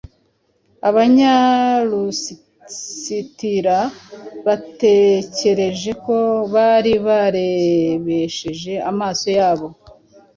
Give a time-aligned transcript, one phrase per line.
[0.89, 3.77] Abanyalusitira
[4.45, 6.17] batekereje ko
[6.53, 9.67] bari barebesheje amaso yabo